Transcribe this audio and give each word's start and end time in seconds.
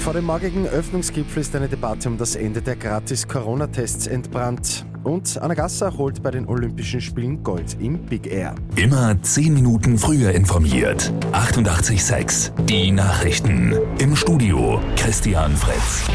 Vor 0.00 0.14
dem 0.14 0.24
morgigen 0.24 0.66
Öffnungsgipfel 0.66 1.42
ist 1.42 1.54
eine 1.54 1.68
Debatte 1.68 2.08
um 2.08 2.16
das 2.16 2.34
Ende 2.34 2.62
der 2.62 2.74
Gratis-Corona-Tests 2.74 4.06
entbrannt. 4.06 4.86
Und 5.04 5.36
Anna 5.40 5.52
Gasser 5.52 5.96
holt 5.96 6.22
bei 6.22 6.30
den 6.30 6.46
Olympischen 6.48 7.02
Spielen 7.02 7.44
Gold 7.44 7.76
im 7.80 7.98
Big 8.06 8.26
Air. 8.26 8.54
Immer 8.76 9.20
10 9.22 9.52
Minuten 9.52 9.98
früher 9.98 10.32
informiert. 10.32 11.12
88,6. 11.32 12.64
Die 12.64 12.90
Nachrichten. 12.90 13.74
Im 13.98 14.16
Studio 14.16 14.80
Christian 14.96 15.54
Fritz. 15.54 16.08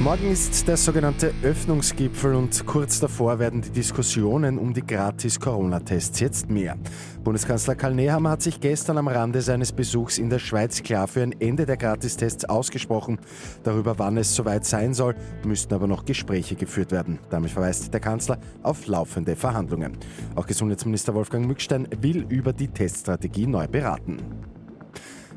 Morgen 0.00 0.30
ist 0.30 0.68
der 0.68 0.76
sogenannte 0.76 1.34
Öffnungsgipfel 1.42 2.34
und 2.34 2.64
kurz 2.66 3.00
davor 3.00 3.40
werden 3.40 3.62
die 3.62 3.70
Diskussionen 3.70 4.56
um 4.56 4.72
die 4.72 4.86
Gratis-Corona-Tests 4.86 6.20
jetzt 6.20 6.48
mehr. 6.48 6.76
Bundeskanzler 7.24 7.74
Karl 7.74 7.94
Nehammer 7.94 8.30
hat 8.30 8.42
sich 8.42 8.60
gestern 8.60 8.96
am 8.96 9.08
Rande 9.08 9.42
seines 9.42 9.72
Besuchs 9.72 10.18
in 10.18 10.30
der 10.30 10.38
Schweiz 10.38 10.82
klar 10.82 11.08
für 11.08 11.22
ein 11.22 11.32
Ende 11.40 11.66
der 11.66 11.76
Gratistests 11.76 12.44
ausgesprochen. 12.44 13.18
Darüber, 13.64 13.98
wann 13.98 14.16
es 14.16 14.34
soweit 14.34 14.64
sein 14.64 14.94
soll, 14.94 15.14
müssten 15.44 15.74
aber 15.74 15.86
noch 15.86 16.04
Gespräche 16.04 16.54
geführt 16.54 16.92
werden. 16.92 17.18
Damit 17.28 17.50
verweist 17.50 17.92
der 17.92 18.00
Kanzler 18.00 18.38
auf 18.62 18.86
laufende 18.86 19.36
Verhandlungen. 19.36 19.98
Auch 20.36 20.46
Gesundheitsminister 20.46 21.14
Wolfgang 21.14 21.46
Mückstein 21.46 21.88
will 22.00 22.24
über 22.28 22.52
die 22.52 22.68
Teststrategie 22.68 23.46
neu 23.46 23.66
beraten. 23.66 24.18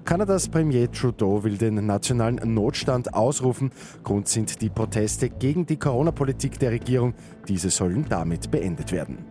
Kanadas 0.06 0.50
Premier 0.50 0.92
Trudeau 0.92 1.44
will 1.44 1.58
den 1.58 1.86
nationalen 1.86 2.40
Notstand 2.54 3.14
ausrufen. 3.14 3.72
Grund 4.04 4.28
sind 4.28 4.62
die 4.62 4.70
Proteste 4.70 5.30
gegen 5.30 5.66
die 5.66 5.78
Corona-Politik 5.78 6.58
der 6.58 6.72
Regierung. 6.72 7.14
Diese 7.48 7.70
sollen 7.70 8.06
damit 8.10 8.50
beendet 8.50 8.92
werden. 8.92 9.31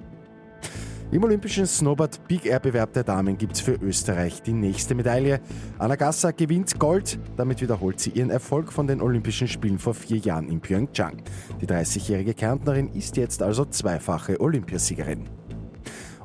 Im 1.12 1.24
olympischen 1.24 1.66
Snowboard 1.66 2.28
Big 2.28 2.46
Air 2.46 2.60
Bewerb 2.60 2.92
der 2.92 3.02
Damen 3.02 3.36
gibt 3.36 3.54
es 3.54 3.60
für 3.60 3.72
Österreich 3.72 4.42
die 4.42 4.52
nächste 4.52 4.94
Medaille. 4.94 5.40
Anna 5.76 5.96
Gasser 5.96 6.32
gewinnt 6.32 6.78
Gold. 6.78 7.18
Damit 7.36 7.60
wiederholt 7.60 7.98
sie 7.98 8.10
ihren 8.10 8.30
Erfolg 8.30 8.72
von 8.72 8.86
den 8.86 9.02
Olympischen 9.02 9.48
Spielen 9.48 9.80
vor 9.80 9.94
vier 9.94 10.18
Jahren 10.18 10.48
in 10.48 10.60
Pyeongchang. 10.60 11.16
Die 11.60 11.66
30-jährige 11.66 12.34
Kärntnerin 12.34 12.92
ist 12.92 13.16
jetzt 13.16 13.42
also 13.42 13.64
zweifache 13.64 14.40
Olympiasiegerin. 14.40 15.28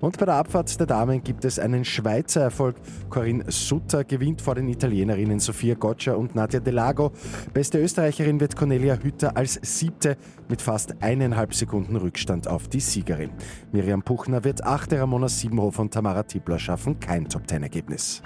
Und 0.06 0.20
bei 0.20 0.28
der 0.28 0.36
Abfahrt 0.36 0.80
der 0.80 0.86
Damen 0.86 1.24
gibt 1.24 1.46
es 1.46 1.58
einen 1.58 1.84
Schweizer 1.84 2.42
Erfolg. 2.42 2.76
Corinne 3.10 3.44
Sutter 3.48 4.04
gewinnt 4.04 4.40
vor 4.40 4.54
den 4.54 4.68
Italienerinnen 4.68 5.40
Sofia 5.40 5.74
Goccia 5.74 6.14
und 6.14 6.36
Nadja 6.36 6.60
Delago. 6.60 7.12
Beste 7.56 7.80
Österreicherin 7.80 8.40
wird 8.40 8.56
Cornelia 8.56 9.00
Hütter 9.02 9.36
als 9.36 9.60
siebte 9.64 10.16
mit 10.48 10.62
fast 10.62 11.02
eineinhalb 11.02 11.56
Sekunden 11.56 11.96
Rückstand 11.96 12.48
auf 12.48 12.68
die 12.68 12.82
Siegerin. 12.82 13.32
Miriam 13.72 14.04
Puchner 14.04 14.44
wird 14.44 14.64
achte, 14.64 15.00
Ramona 15.00 15.28
Siebenhofer 15.28 15.82
und 15.82 15.92
Tamara 15.92 16.22
Tippler 16.22 16.60
schaffen 16.60 17.00
kein 17.00 17.28
Top-10-Ergebnis. 17.28 18.22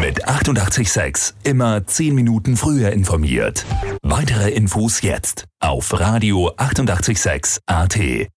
Mit 0.00 0.26
886 0.26 1.34
immer 1.44 1.86
10 1.86 2.14
Minuten 2.14 2.56
früher 2.56 2.92
informiert. 2.92 3.66
Weitere 4.00 4.52
Infos 4.52 5.02
jetzt 5.02 5.44
auf 5.60 6.00
Radio 6.00 6.50
886 6.56 7.60
AT. 7.66 8.30